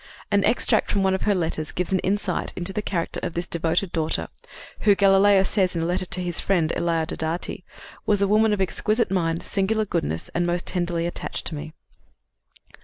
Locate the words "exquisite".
8.61-9.11